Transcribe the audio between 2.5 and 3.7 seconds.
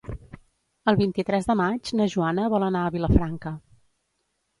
vol anar a Vilafranca.